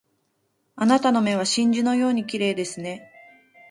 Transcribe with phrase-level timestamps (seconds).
[0.77, 3.11] あなたの目は真珠のように綺麗ですね